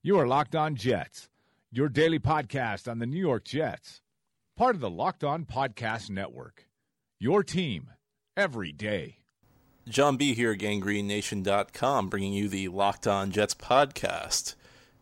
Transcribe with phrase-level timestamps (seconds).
[0.00, 1.28] You are Locked On Jets,
[1.72, 4.00] your daily podcast on the New York Jets.
[4.56, 6.68] Part of the Locked On Podcast Network.
[7.18, 7.88] Your team
[8.36, 9.18] every day.
[9.88, 10.34] John B.
[10.34, 14.54] here, ganggreennation.com, bringing you the Locked On Jets podcast.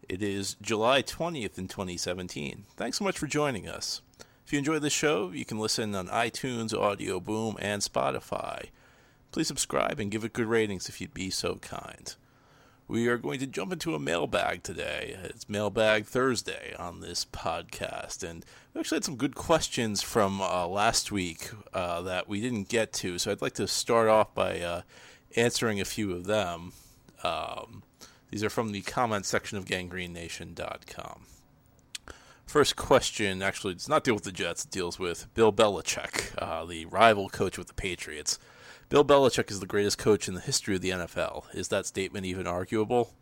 [0.09, 2.65] It is July 20th in 2017.
[2.75, 4.01] Thanks so much for joining us.
[4.47, 8.71] If you enjoy the show, you can listen on iTunes, Audio Boom, and Spotify.
[9.31, 12.15] Please subscribe and give it good ratings if you'd be so kind.
[12.89, 15.19] We are going to jump into a mailbag today.
[15.25, 18.23] It's Mailbag Thursday on this podcast.
[18.23, 22.69] And we actually had some good questions from uh, last week uh, that we didn't
[22.69, 23.19] get to.
[23.19, 24.83] So I'd like to start off by uh,
[25.35, 26.75] answering a few of them.
[27.25, 27.83] Um,
[28.31, 31.23] these are from the comment section of ganggreennation.com.
[32.47, 36.65] First question actually does not deal with the Jets, it deals with Bill Belichick, uh,
[36.65, 38.39] the rival coach with the Patriots.
[38.89, 41.55] Bill Belichick is the greatest coach in the history of the NFL.
[41.55, 43.13] Is that statement even arguable?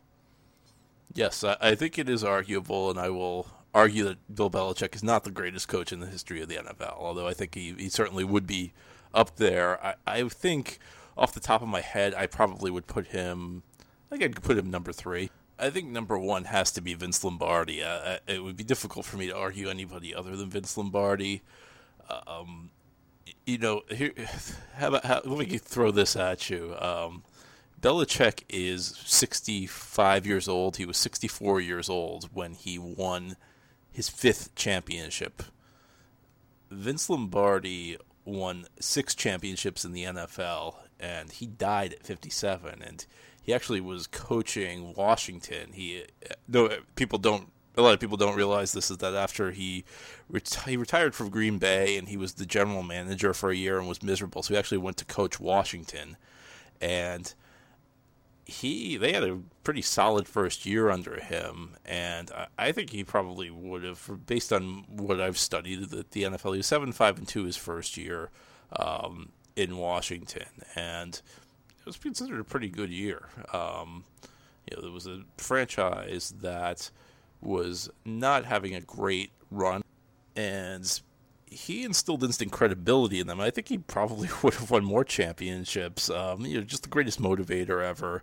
[1.12, 5.02] Yes, I, I think it is arguable, and I will argue that Bill Belichick is
[5.02, 7.88] not the greatest coach in the history of the NFL, although I think he, he
[7.88, 8.72] certainly would be
[9.12, 9.84] up there.
[9.84, 10.78] I, I think,
[11.16, 13.62] off the top of my head, I probably would put him
[14.14, 15.30] I think I'd put him number three.
[15.58, 17.82] I think number one has to be Vince Lombardi.
[17.82, 21.42] Uh, it would be difficult for me to argue anybody other than Vince Lombardi.
[22.26, 22.70] Um,
[23.46, 24.12] you know, here,
[24.76, 26.74] how about, how, let me throw this at you.
[26.78, 27.22] Um,
[27.80, 30.78] Belichick is 65 years old.
[30.78, 33.36] He was 64 years old when he won
[33.90, 35.42] his fifth championship.
[36.70, 42.80] Vince Lombardi won six championships in the NFL, and he died at 57.
[42.82, 43.04] And
[43.42, 45.72] he actually was coaching Washington.
[45.74, 46.04] He
[46.48, 49.84] no people don't a lot of people don't realize this is that after he
[50.32, 53.78] reti- he retired from Green Bay and he was the general manager for a year
[53.78, 54.42] and was miserable.
[54.42, 56.16] So he actually went to coach Washington,
[56.80, 57.34] and
[58.44, 63.02] he they had a pretty solid first year under him, and I, I think he
[63.02, 67.18] probably would have, based on what I've studied at the NFL, he was seven five
[67.18, 68.30] and two his first year
[68.76, 70.46] um, in Washington,
[70.76, 71.14] and
[71.80, 73.28] it was considered a pretty good year.
[73.52, 74.04] Um,
[74.70, 76.90] you know, there was a franchise that
[77.44, 79.82] was not having a great run,
[80.36, 81.00] and
[81.46, 83.40] he instilled instant credibility in them.
[83.40, 86.10] I think he probably would have won more championships.
[86.10, 88.22] Um, you know, just the greatest motivator ever.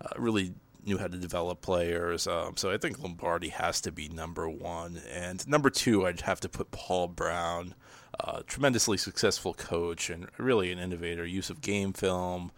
[0.00, 0.52] Uh, really
[0.84, 2.26] knew how to develop players.
[2.26, 6.40] Um, so I think Lombardi has to be number one, and number two, I'd have
[6.40, 7.74] to put Paul Brown.
[8.20, 11.24] Uh, tremendously successful coach and really an innovator.
[11.24, 12.52] Use of game film,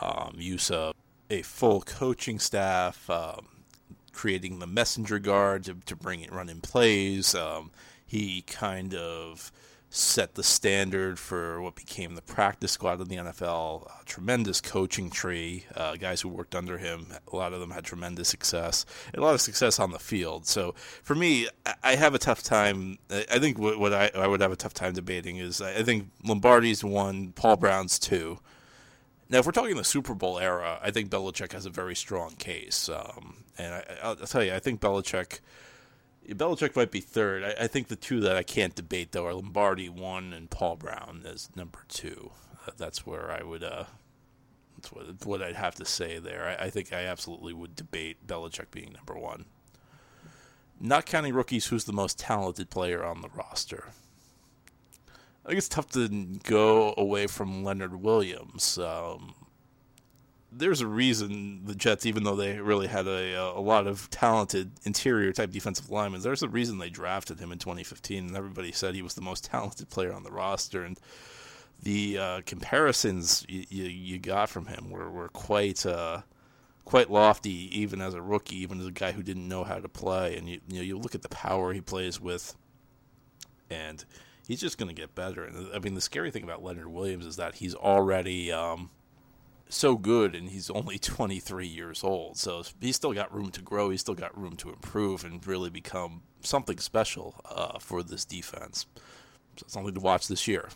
[0.00, 0.94] um, use of
[1.28, 3.46] a full coaching staff, um,
[4.14, 7.34] creating the messenger guard to, to bring it running plays.
[7.34, 7.70] Um,
[8.06, 9.52] he kind of
[9.90, 13.86] set the standard for what became the practice squad in the NFL.
[13.86, 15.66] A tremendous coaching tree.
[15.76, 19.24] Uh, guys who worked under him, a lot of them had tremendous success, and a
[19.24, 20.46] lot of success on the field.
[20.46, 21.48] So for me,
[21.82, 22.98] I have a tough time.
[23.10, 26.82] I think what, I, I would have a tough time debating is I think Lombardi's
[26.82, 28.40] one, Paul Brown's two.
[29.28, 32.36] Now, if we're talking the Super Bowl era, I think Belichick has a very strong
[32.36, 32.88] case.
[32.88, 35.40] Um, and I, will tell you, I think Belichick,
[36.28, 37.42] Belichick might be third.
[37.42, 40.76] I, I, think the two that I can't debate though are Lombardi one and Paul
[40.76, 42.32] Brown as number two.
[42.66, 43.64] Uh, that's where I would.
[43.64, 43.84] Uh,
[44.76, 46.56] that's what, what I'd have to say there.
[46.60, 49.46] I, I think I absolutely would debate Belichick being number one.
[50.80, 53.92] Not counting rookies, who's the most talented player on the roster?
[55.44, 56.08] I think it's tough to
[56.44, 58.78] go away from Leonard Williams.
[58.78, 59.34] Um,
[60.50, 64.70] there's a reason the Jets, even though they really had a, a lot of talented
[64.84, 68.94] interior type defensive linemen, there's a reason they drafted him in 2015, and everybody said
[68.94, 70.82] he was the most talented player on the roster.
[70.82, 70.98] And
[71.82, 76.22] the uh, comparisons you, you, you, got from him were, were quite uh,
[76.86, 79.88] quite lofty, even as a rookie, even as a guy who didn't know how to
[79.88, 80.36] play.
[80.36, 82.56] And you, you know, you look at the power he plays with,
[83.68, 84.04] and
[84.46, 85.44] he's just going to get better.
[85.44, 88.90] And I mean, the scary thing about Leonard Williams is that he's already um,
[89.68, 92.36] so good, and he's only 23 years old.
[92.36, 93.90] So he's still got room to grow.
[93.90, 98.86] He's still got room to improve and really become something special uh, for this defense.
[99.56, 100.70] So something to watch this year.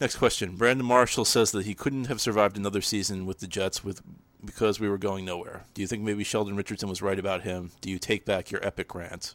[0.00, 0.56] Next question.
[0.56, 4.02] Brandon Marshall says that he couldn't have survived another season with the Jets with
[4.44, 5.64] because we were going nowhere?
[5.74, 7.70] Do you think maybe Sheldon Richardson was right about him?
[7.80, 9.34] Do you take back your epic rant?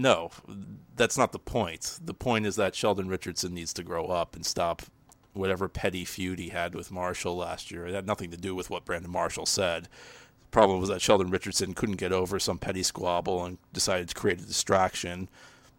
[0.00, 0.30] No,
[0.96, 1.98] that's not the point.
[2.02, 4.80] The point is that Sheldon Richardson needs to grow up and stop
[5.34, 7.86] whatever petty feud he had with Marshall last year.
[7.86, 9.84] It had nothing to do with what Brandon Marshall said.
[9.84, 14.14] The problem was that Sheldon Richardson couldn't get over some petty squabble and decided to
[14.14, 15.28] create a distraction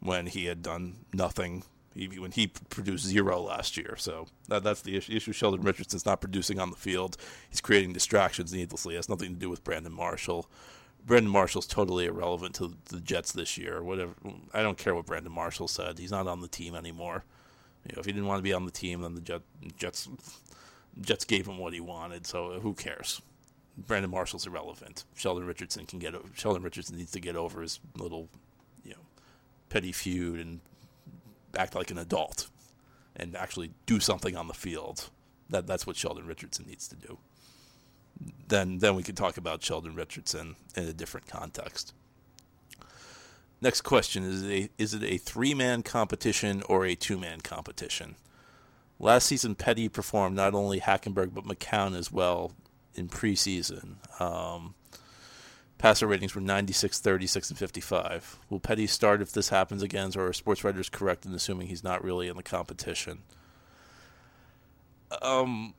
[0.01, 1.63] when he had done nothing
[1.95, 3.95] when he produced zero last year.
[3.97, 5.13] So that, that's the issue.
[5.13, 5.31] issue.
[5.31, 7.17] Sheldon Richardson's not producing on the field.
[7.49, 8.93] He's creating distractions needlessly.
[8.93, 10.47] It has nothing to do with Brandon Marshall.
[11.05, 13.83] Brandon Marshall's totally irrelevant to the Jets this year.
[13.83, 14.13] Whatever.
[14.53, 15.99] I don't care what Brandon Marshall said.
[15.99, 17.23] He's not on the team anymore.
[17.87, 19.41] You know, if he didn't want to be on the team, then the Jet,
[19.77, 20.07] Jets
[20.99, 22.27] Jets gave him what he wanted.
[22.27, 23.21] So who cares?
[23.77, 25.05] Brandon Marshall's irrelevant.
[25.15, 26.13] Sheldon Richardson can get.
[26.35, 28.29] Sheldon Richardson needs to get over his little,
[28.83, 28.99] you know,
[29.69, 30.59] petty feud and
[31.57, 32.49] act like an adult
[33.15, 35.09] and actually do something on the field.
[35.49, 37.17] That that's what Sheldon Richardson needs to do.
[38.47, 41.93] Then then we can talk about Sheldon Richardson in a different context.
[43.61, 48.15] Next question is a, is it a three man competition or a two man competition?
[48.99, 52.53] Last season, Petty performed not only Hackenberg but McCown as well
[52.95, 53.95] in preseason.
[54.21, 54.75] Um,
[55.77, 58.39] passer ratings were 96, 36, and 55.
[58.49, 61.83] Will Petty start if this happens again, or are sports writers correct in assuming he's
[61.83, 63.23] not really in the competition?
[65.21, 65.73] Um,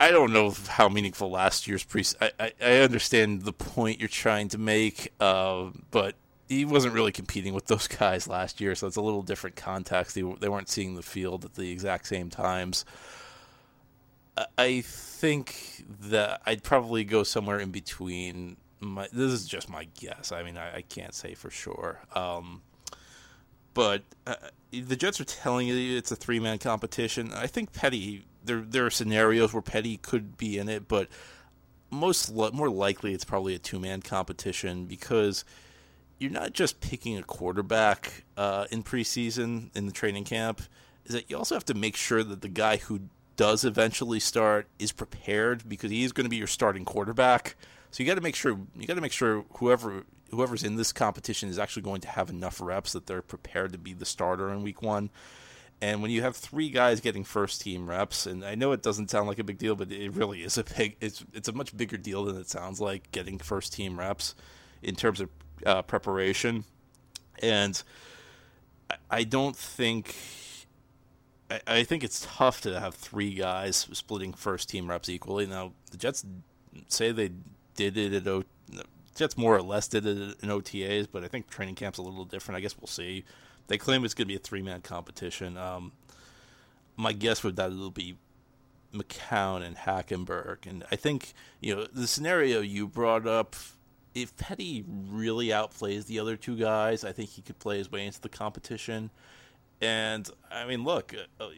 [0.00, 2.04] I don't know how meaningful last year's pre.
[2.20, 6.14] I, I, I understand the point you're trying to make, uh, but
[6.48, 10.14] he wasn't really competing with those guys last year, so it's a little different context.
[10.14, 12.84] They, they weren't seeing the field at the exact same times.
[14.58, 18.58] I think that I'd probably go somewhere in between.
[18.80, 20.30] My, this is just my guess.
[20.30, 22.00] I mean, I, I can't say for sure.
[22.14, 22.62] Um,
[23.76, 24.36] but uh,
[24.72, 27.32] the Jets are telling you it's a three man competition.
[27.34, 28.24] I think Petty.
[28.42, 31.08] There, there are scenarios where Petty could be in it, but
[31.90, 35.44] most more likely it's probably a two man competition because
[36.18, 40.62] you're not just picking a quarterback uh, in preseason in the training camp.
[41.04, 43.00] Is that you also have to make sure that the guy who
[43.36, 47.56] does eventually start is prepared because he is going to be your starting quarterback.
[47.90, 50.92] So you got to make sure you got to make sure whoever whoever's in this
[50.92, 54.52] competition is actually going to have enough reps that they're prepared to be the starter
[54.52, 55.10] in week one.
[55.80, 59.10] And when you have three guys getting first team reps, and I know it doesn't
[59.10, 60.96] sound like a big deal, but it really is a big.
[61.00, 64.34] It's it's a much bigger deal than it sounds like getting first team reps
[64.82, 65.28] in terms of
[65.66, 66.64] uh, preparation,
[67.42, 67.82] and
[69.10, 70.16] I don't think.
[71.50, 75.46] I, I think it's tough to have three guys splitting first team reps equally.
[75.46, 76.24] Now the Jets
[76.88, 77.32] say they
[77.74, 78.26] did it at
[79.16, 82.24] Jets more or less did it in OTAs, but I think training camp's a little
[82.24, 82.56] different.
[82.56, 83.24] I guess we'll see.
[83.68, 85.56] They claim it's going to be a three man competition.
[85.56, 85.92] Um,
[86.96, 88.16] my guess would that it'll be
[88.94, 93.56] McCown and Hackenberg, and I think you know the scenario you brought up
[94.16, 98.06] if Petty really outplays the other two guys, I think he could play his way
[98.06, 99.10] into the competition.
[99.82, 101.48] And I mean, look, uh,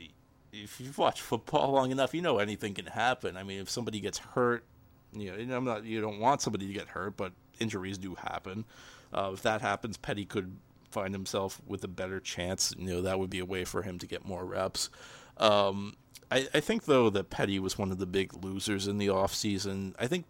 [0.53, 3.37] if you've watched football long enough, you know anything can happen.
[3.37, 4.65] I mean, if somebody gets hurt,
[5.13, 8.65] you know, I'm not, you don't want somebody to get hurt, but injuries do happen.
[9.13, 10.57] Uh, if that happens, Petty could
[10.91, 12.75] find himself with a better chance.
[12.79, 14.91] You know, that would be a way for him to get more reps.
[15.37, 15.97] Um,
[16.31, 19.95] I, I, think though that Petty was one of the big losers in the offseason.
[19.99, 20.25] I think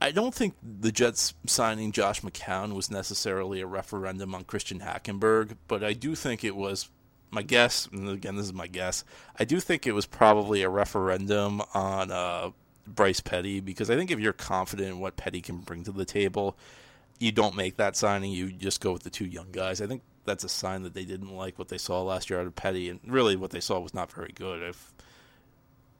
[0.00, 5.56] I don't think the Jets signing Josh McCown was necessarily a referendum on Christian Hackenberg,
[5.68, 6.88] but I do think it was
[7.30, 9.04] my guess, and again, this is my guess.
[9.38, 12.50] I do think it was probably a referendum on uh,
[12.86, 16.04] Bryce Petty because I think if you're confident in what Petty can bring to the
[16.04, 16.56] table,
[17.18, 18.32] you don't make that signing.
[18.32, 19.80] You just go with the two young guys.
[19.80, 22.46] I think that's a sign that they didn't like what they saw last year out
[22.46, 24.62] of Petty, and really what they saw was not very good.
[24.62, 24.92] If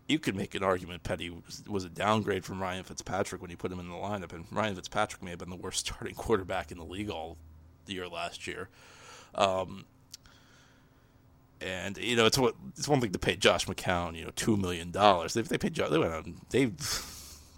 [0.08, 1.34] you could make an argument Petty
[1.66, 4.74] was, a downgrade from Ryan Fitzpatrick when you put him in the lineup, and Ryan
[4.74, 7.36] Fitzpatrick may have been the worst starting quarterback in the league all
[7.86, 8.68] year last year.
[9.34, 9.84] Um,
[11.60, 14.56] and you know, it's what it's one thing to pay Josh McCown, you know, two
[14.56, 15.36] million dollars.
[15.36, 16.66] If they paid Josh, they went and they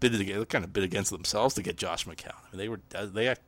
[0.01, 2.35] bid against, they kind of bid against themselves to get Josh McCown.
[2.35, 3.43] I mean, they were uh, they act,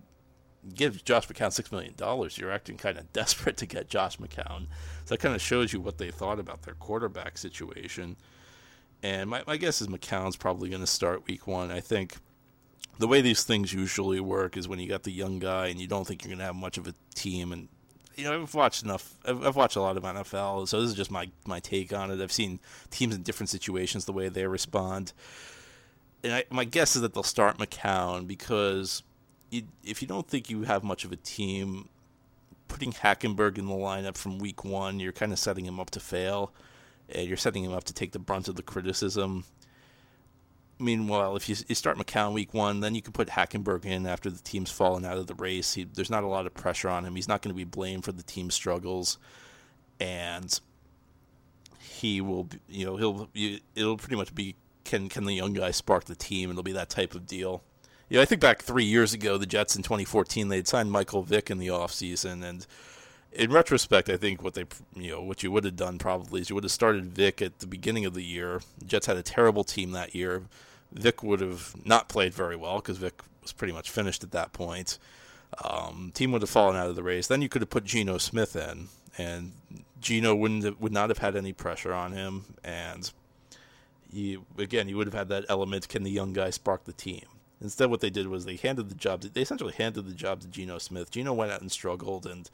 [0.74, 2.38] give Josh McCown six million dollars.
[2.38, 4.66] You're acting kind of desperate to get Josh McCown.
[5.04, 8.16] So that kind of shows you what they thought about their quarterback situation.
[9.02, 11.70] And my, my guess is McCown's probably going to start week one.
[11.70, 12.16] I think
[12.98, 15.86] the way these things usually work is when you got the young guy and you
[15.86, 17.52] don't think you're going to have much of a team.
[17.52, 17.68] And,
[18.18, 20.96] you know, I've watched enough, I've, I've, watched a lot of NFL, so this is
[20.96, 22.20] just my, my take on it.
[22.20, 22.58] I've seen
[22.90, 25.12] teams in different situations, the way they respond.
[26.24, 29.04] And I, my guess is that they'll start McCown because
[29.50, 31.88] you, if you don't think you have much of a team,
[32.66, 36.00] putting Hackenberg in the lineup from week one, you're kind of setting him up to
[36.00, 36.52] fail
[37.08, 39.44] and you're setting him up to take the brunt of the criticism.
[40.78, 44.30] Meanwhile, if you, you start McCown week one, then you can put Hackenberg in after
[44.30, 45.74] the team's fallen out of the race.
[45.74, 47.14] He, there's not a lot of pressure on him.
[47.16, 49.18] He's not going to be blamed for the team's struggles,
[50.00, 50.58] and
[51.78, 54.54] he will, you know, he'll you, it'll pretty much be
[54.84, 57.62] can can the young guy spark the team, it'll be that type of deal.
[58.08, 60.90] You know, I think back three years ago, the Jets in 2014 they had signed
[60.90, 62.66] Michael Vick in the offseason, and
[63.32, 66.48] in retrospect, I think what they, you know, what you would have done probably is
[66.48, 68.62] you would have started Vick at the beginning of the year.
[68.86, 70.44] Jets had a terrible team that year.
[70.92, 74.52] Vick would have not played very well because Vick was pretty much finished at that
[74.52, 74.98] point.
[75.64, 77.26] Um, team would have fallen out of the race.
[77.26, 79.52] Then you could have put Geno Smith in, and
[80.00, 82.44] Geno wouldn't have, would not have had any pressure on him.
[82.62, 83.10] And
[84.12, 87.24] you again, you would have had that element: can the young guy spark the team?
[87.60, 89.22] Instead, what they did was they handed the job.
[89.22, 91.10] They essentially handed the job to Geno Smith.
[91.10, 92.48] Geno went out and struggled, and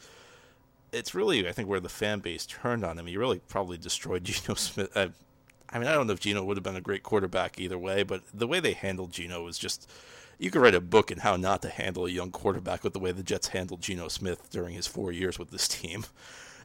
[0.93, 3.07] it's really I think where the fan base turned on him.
[3.07, 4.97] He really probably destroyed Geno Smith.
[4.97, 5.11] I,
[5.75, 8.03] I mean, I don't know if Geno would have been a great quarterback either way,
[8.03, 9.91] but the way they handled Geno was just.
[10.37, 12.99] You could write a book in how not to handle a young quarterback with the
[12.99, 16.05] way the Jets handled Geno Smith during his four years with this team.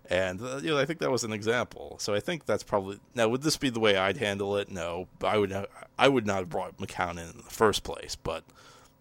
[0.09, 1.97] And uh, you know, I think that was an example.
[1.99, 3.27] So I think that's probably now.
[3.27, 4.71] Would this be the way I'd handle it?
[4.71, 5.67] No, I would.
[5.97, 8.15] I would not have brought McCown in in the first place.
[8.15, 8.43] But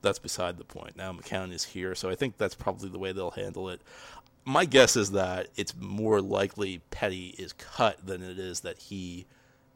[0.02, 0.96] that's beside the point.
[0.96, 3.80] Now McCown is here, so I think that's probably the way they'll handle it
[4.48, 9.26] my guess is that it's more likely Petty is cut than it is that he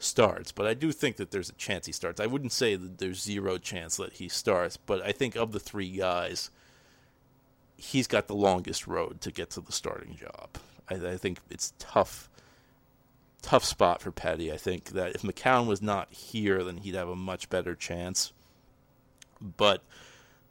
[0.03, 0.53] starts.
[0.53, 2.21] But I do think that there's a chance he starts.
[2.21, 5.61] I wouldn't say that there's zero chance that he starts, but I think of the
[5.61, 6.51] three guys,
[7.77, 10.49] he's got the longest road to get to the starting job.
[10.89, 12.29] I, I think it's tough,
[13.41, 14.53] tough spot for Petty.
[14.53, 18.33] I think that if McCown was not here, then he'd have a much better chance.
[19.41, 19.83] But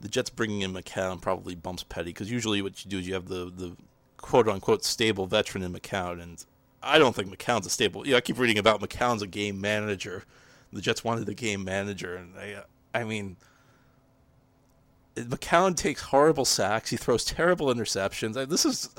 [0.02, 3.14] the Jets bringing in McCown probably bumps Petty because usually what you do is you
[3.14, 3.78] have the the
[4.18, 6.44] quote unquote stable veteran in McCown, and
[6.84, 8.08] I don't think McCown's a stable.
[8.08, 10.24] Yeah, I keep reading about McCown's a game manager.
[10.74, 12.64] The Jets wanted a game manager, and I,
[13.00, 13.36] I mean,
[15.16, 16.90] McCown takes horrible sacks.
[16.90, 18.48] He throws terrible interceptions.
[18.48, 18.90] This is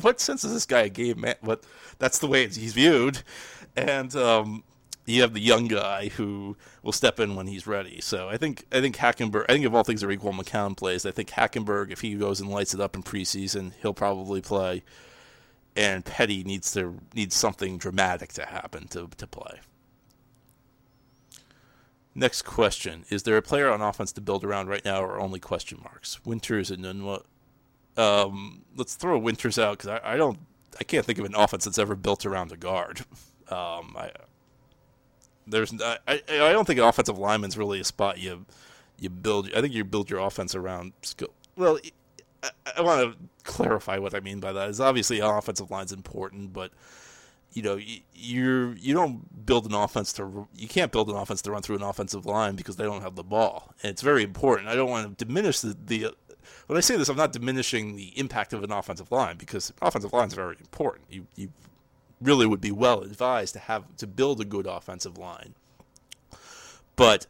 [0.00, 1.34] what sense is this guy a game man?
[1.40, 1.64] What
[1.98, 3.22] that's the way he's viewed,
[3.76, 4.64] and um,
[5.04, 8.00] you have the young guy who will step in when he's ready.
[8.00, 9.44] So I think I think Hackenberg.
[9.48, 11.04] I think if all things are equal, McCown plays.
[11.04, 14.82] I think Hackenberg, if he goes and lights it up in preseason, he'll probably play.
[15.76, 19.60] And Petty needs to needs something dramatic to happen to to play.
[22.14, 25.40] Next question: Is there a player on offense to build around right now, or only
[25.40, 26.24] question marks?
[26.24, 27.24] Winters and Enunwa.
[27.96, 30.38] Um, let's throw Winters out because I, I, don't,
[30.80, 33.04] I can't think of an offense that's ever built around a guard.
[33.48, 34.10] Um, I,
[35.46, 38.46] there's I, I don't think offensive lineman's really a spot you
[38.98, 39.50] you build.
[39.54, 41.34] I think you build your offense around skill.
[41.56, 41.78] Well,
[42.44, 44.68] I, I want to clarify what I mean by that.
[44.68, 46.70] Is obviously offensive line's important, but
[47.52, 47.78] you know
[48.14, 51.76] you you don't build an offense to you can't build an offense to run through
[51.76, 53.72] an offensive line because they don't have the ball.
[53.82, 54.68] And it's very important.
[54.68, 56.14] I don't want to diminish the, the
[56.66, 60.12] when I say this, I'm not diminishing the impact of an offensive line because offensive
[60.12, 61.06] line is very important.
[61.10, 61.50] You you
[62.20, 65.54] really would be well advised to have to build a good offensive line.
[66.96, 67.26] But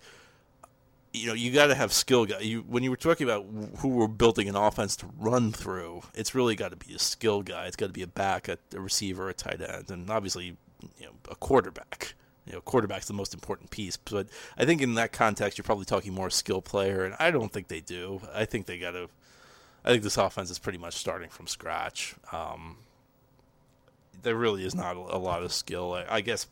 [1.14, 2.40] you know, you got to have skill guy.
[2.40, 3.46] You when you were talking about
[3.78, 7.42] who we're building an offense to run through, it's really got to be a skill
[7.42, 7.66] guy.
[7.66, 10.56] It's got to be a back, a, a receiver, a tight end, and obviously,
[10.98, 12.14] you know, a quarterback.
[12.46, 13.96] You know, quarterback's the most important piece.
[13.96, 14.28] But
[14.58, 17.68] I think in that context, you're probably talking more skill player, and I don't think
[17.68, 18.20] they do.
[18.34, 19.08] I think they got to.
[19.84, 22.16] I think this offense is pretty much starting from scratch.
[22.32, 22.78] Um,
[24.22, 25.92] there really is not a lot of skill.
[25.94, 26.48] I, I guess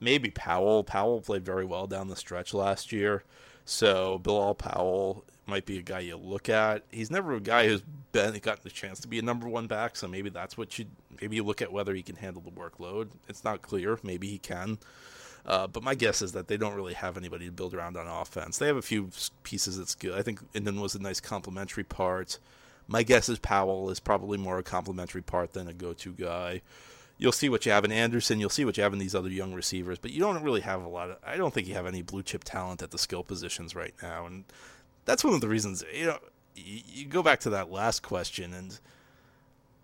[0.00, 0.82] maybe Powell.
[0.82, 3.22] Powell played very well down the stretch last year,
[3.72, 6.84] so Bilal Powell might be a guy you look at.
[6.90, 9.96] He's never a guy who's been gotten the chance to be a number one back,
[9.96, 10.86] so maybe that's what you
[11.20, 13.08] maybe you look at whether he can handle the workload.
[13.28, 13.98] It's not clear.
[14.02, 14.78] Maybe he can.
[15.44, 18.06] Uh, but my guess is that they don't really have anybody to build around on
[18.06, 18.58] offense.
[18.58, 19.10] They have a few
[19.42, 20.16] pieces that's good.
[20.16, 22.38] I think Enunwa's a nice complementary part.
[22.86, 26.62] My guess is Powell is probably more a complementary part than a go-to guy
[27.22, 29.28] you'll see what you have in Anderson, you'll see what you have in these other
[29.28, 31.18] young receivers, but you don't really have a lot of.
[31.24, 34.26] I don't think you have any blue chip talent at the skill positions right now,
[34.26, 34.44] and
[35.04, 35.84] that's one of the reasons.
[35.94, 36.18] You know,
[36.56, 38.78] you go back to that last question, and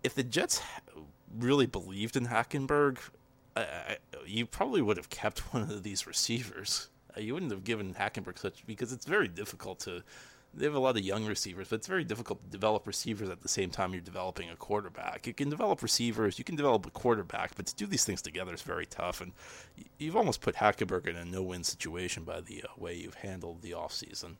[0.03, 0.61] if the Jets
[1.37, 2.99] really believed in Hackenberg,
[3.55, 6.89] I, I, you probably would have kept one of these receivers.
[7.15, 10.03] You wouldn't have given Hackenberg such because it's very difficult to
[10.53, 13.41] they have a lot of young receivers, but it's very difficult to develop receivers at
[13.41, 15.27] the same time you're developing a quarterback.
[15.27, 18.53] You can develop receivers, you can develop a quarterback, but to do these things together
[18.53, 19.21] is very tough.
[19.21, 19.33] And
[19.97, 23.71] you've almost put Hackenberg in a no-win situation by the uh, way you've handled the
[23.71, 24.35] offseason.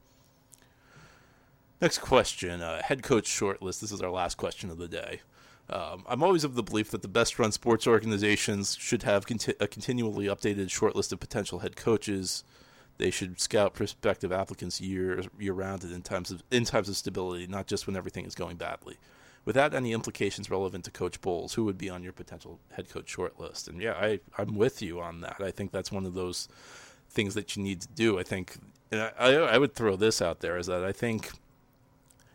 [1.82, 3.80] Next question, uh, head coach shortlist.
[3.80, 5.22] This is our last question of the day.
[5.70, 9.54] Um, I'm always of the belief that the best run sports organizations should have conti-
[9.60, 12.44] a continually updated shortlist of potential head coaches
[13.00, 16.96] they should scout prospective applicants year year round and in times of in times of
[16.96, 18.98] stability, not just when everything is going badly.
[19.46, 23.16] Without any implications relevant to Coach Bowles, who would be on your potential head coach
[23.16, 23.68] shortlist?
[23.68, 25.38] And yeah, I, I'm with you on that.
[25.40, 26.50] I think that's one of those
[27.10, 28.20] things that you need to do.
[28.20, 28.58] I think,
[28.92, 31.32] and I, I, I would throw this out there is that I think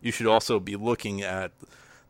[0.01, 1.53] you should also be looking at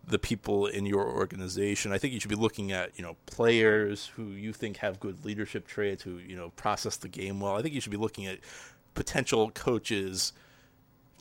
[0.06, 1.92] the people in your organization.
[1.92, 5.24] I think you should be looking at you know players who you think have good
[5.24, 7.56] leadership traits, who you know process the game well.
[7.56, 8.40] I think you should be looking at
[8.94, 10.32] potential coaches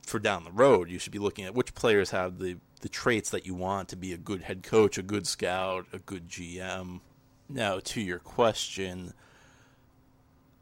[0.06, 0.90] for down the road.
[0.90, 3.96] You should be looking at which players have the the traits that you want to
[3.96, 7.00] be a good head coach, a good scout, a good GM.
[7.48, 9.13] Now to your question,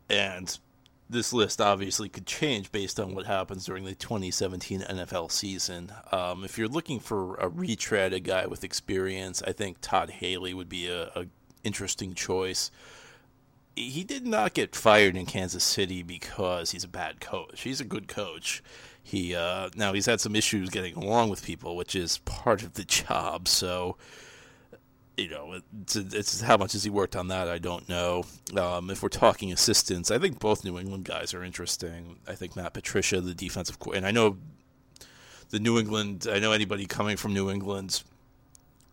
[0.10, 0.58] and
[1.12, 5.92] this list obviously could change based on what happens during the 2017 NFL season.
[6.12, 10.54] Um, if you're looking for a retread, a guy with experience, I think Todd Haley
[10.54, 11.26] would be a, a
[11.64, 12.72] interesting choice.
[13.76, 17.62] He did not get fired in Kansas City because he's a bad coach.
[17.62, 18.64] He's a good coach.
[19.04, 22.74] He uh, now he's had some issues getting along with people, which is part of
[22.74, 23.48] the job.
[23.48, 23.98] So
[25.18, 27.48] you know, it's, it's, how much has he worked on that?
[27.48, 28.24] I don't know.
[28.56, 32.18] Um, if we're talking assistants, I think both New England guys are interesting.
[32.28, 34.38] I think Matt Patricia, the defensive, and I know
[35.50, 36.28] the New England.
[36.30, 38.04] I know anybody coming from New England.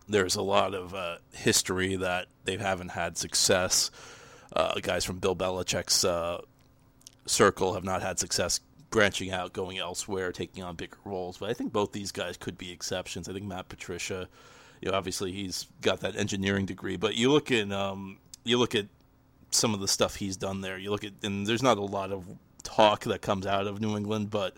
[0.07, 3.91] There's a lot of uh, history that they haven't had success.
[4.51, 6.41] Uh, guys from Bill Belichick's uh,
[7.25, 8.59] circle have not had success
[8.89, 11.37] branching out, going elsewhere, taking on bigger roles.
[11.37, 13.29] But I think both these guys could be exceptions.
[13.29, 14.27] I think Matt Patricia
[14.81, 18.75] you know, obviously he's got that engineering degree, but you look at um, you look
[18.75, 18.87] at
[19.51, 20.77] some of the stuff he's done there.
[20.77, 22.25] You look at and there's not a lot of
[22.63, 24.55] talk that comes out of New England, but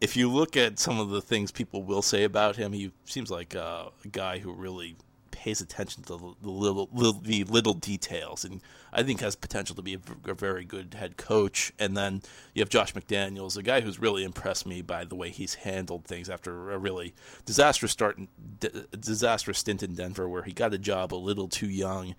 [0.00, 3.30] if you look at some of the things people will say about him, he seems
[3.30, 4.96] like a guy who really
[5.38, 6.08] pays attention to
[6.42, 8.60] the little, little, the little details, and
[8.92, 11.72] I think has potential to be a, a, very good head coach.
[11.78, 12.22] And then
[12.54, 16.04] you have Josh McDaniels, a guy who's really impressed me by the way he's handled
[16.04, 17.14] things after a really
[17.46, 18.18] disastrous start,
[18.58, 22.16] d- disastrous stint in Denver, where he got a job a little too young,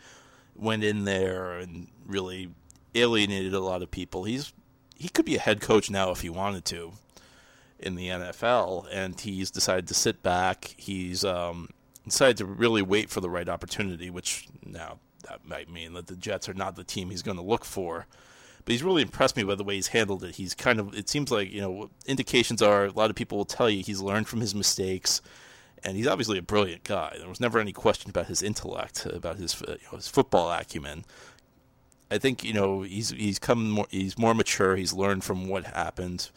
[0.56, 2.50] went in there and really
[2.96, 4.24] alienated a lot of people.
[4.24, 4.54] He's
[4.96, 6.94] he could be a head coach now if he wanted to
[7.80, 10.76] in the NFL, and he's decided to sit back.
[10.78, 11.70] He's um,
[12.06, 16.16] decided to really wait for the right opportunity, which now that might mean that the
[16.16, 18.08] Jets are not the team he's going to look for.
[18.66, 20.36] But he's really impressed me by the way he's handled it.
[20.36, 23.46] He's kind of, it seems like, you know, indications are a lot of people will
[23.46, 25.22] tell you he's learned from his mistakes.
[25.84, 27.16] And he's obviously a brilliant guy.
[27.18, 31.06] There was never any question about his intellect, about his you know, his football acumen.
[32.12, 34.76] I think you know he's he's come more he's more mature.
[34.76, 36.32] He's learned from what happened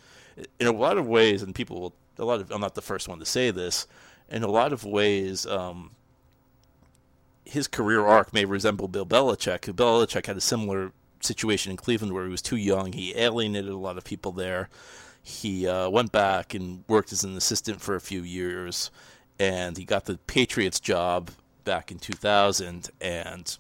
[0.61, 3.09] in a lot of ways, and people will a lot of I'm not the first
[3.09, 3.87] one to say this
[4.33, 5.91] in a lot of ways, um,
[7.45, 9.73] his career arc may resemble Bill Belichick.
[9.75, 12.93] Belichick had a similar situation in Cleveland where he was too young.
[12.93, 14.71] He alienated a lot of people there.
[15.23, 18.91] He uh, went back and worked as an assistant for a few years,
[19.39, 21.31] and he got the Patriots job
[21.65, 22.91] back in 2000.
[23.01, 23.57] And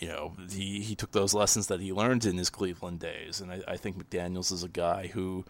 [0.00, 3.40] you know, he he took those lessons that he learned in his Cleveland days.
[3.40, 5.44] And I, I think McDaniels is a guy who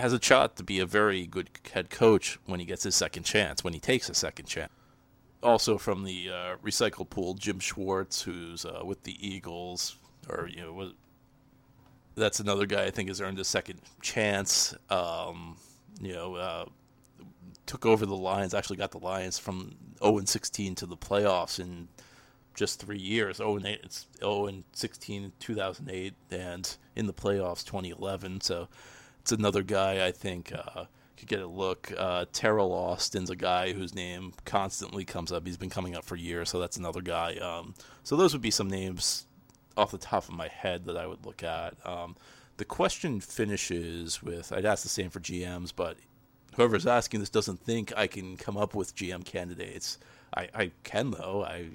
[0.00, 3.24] has a shot to be a very good head coach when he gets his second
[3.24, 4.72] chance, when he takes a second chance.
[5.42, 9.96] Also from the uh, recycle pool, Jim Schwartz, who's uh, with the Eagles,
[10.28, 10.92] or you know, was,
[12.14, 14.74] that's another guy I think has earned a second chance.
[14.90, 15.56] Um,
[16.00, 16.64] you know, uh,
[17.66, 21.60] took over the Lions, actually got the Lions from 0 and 16 to the playoffs
[21.60, 21.88] in
[22.54, 23.36] just three years.
[23.36, 28.40] 0 and 8, it's 0 and 16 2008, and in the playoffs 2011.
[28.40, 28.68] So
[29.20, 30.84] it's another guy I think uh,
[31.16, 31.92] could get a look.
[31.96, 35.46] Uh, Teryl Austin's a guy whose name constantly comes up.
[35.46, 37.36] He's been coming up for years, so that's another guy.
[37.36, 39.26] Um, so those would be some names
[39.76, 41.74] off the top of my head that I would look at.
[41.86, 42.16] Um,
[42.56, 45.96] the question finishes with I'd ask the same for GMs, but
[46.56, 49.98] whoever's asking this doesn't think I can come up with GM candidates.
[50.34, 51.44] I, I can though.
[51.46, 51.66] I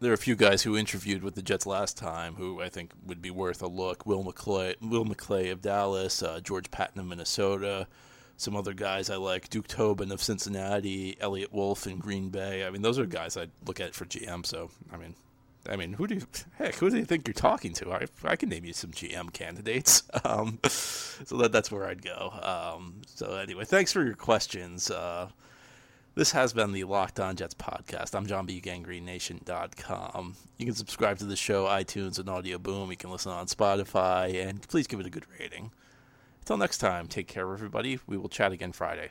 [0.00, 2.92] there are a few guys who interviewed with the Jets last time who I think
[3.06, 4.06] would be worth a look.
[4.06, 7.88] Will McClay, Will McClay of Dallas, uh, George Patton of Minnesota,
[8.36, 12.64] some other guys I like, Duke Tobin of Cincinnati, Eliot Wolf in Green Bay.
[12.64, 14.46] I mean, those are guys I'd look at for GM.
[14.46, 15.14] So, I mean,
[15.68, 16.22] I mean, who do you
[16.56, 16.76] heck?
[16.76, 17.92] Who do you think you're talking to?
[17.92, 20.02] I, I can name you some GM candidates.
[20.24, 22.32] Um, so that that's where I'd go.
[22.42, 24.90] Um, so anyway, thanks for your questions.
[24.90, 25.28] Uh,
[26.18, 28.12] this has been the Locked On Jets podcast.
[28.12, 28.60] I'm John B.
[28.60, 30.34] GangGreenNation.com.
[30.56, 32.90] You can subscribe to the show, iTunes, and Audio Boom.
[32.90, 35.70] You can listen on Spotify, and please give it a good rating.
[36.40, 38.00] Until next time, take care, everybody.
[38.08, 39.10] We will chat again Friday.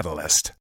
[0.01, 0.51] bushcenter.org/catalyst.